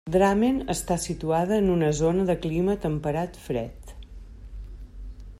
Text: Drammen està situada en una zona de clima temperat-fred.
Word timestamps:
Drammen 0.13 0.55
està 0.73 0.95
situada 1.01 1.59
en 1.63 1.67
una 1.73 1.91
zona 1.99 2.25
de 2.29 2.35
clima 2.45 2.77
temperat-fred. 2.85 3.93